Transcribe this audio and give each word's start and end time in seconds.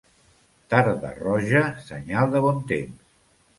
Tarda 0.73 1.11
roja, 1.19 1.63
senyal 1.91 2.35
de 2.35 2.45
bon 2.49 2.61
temps. 2.75 3.15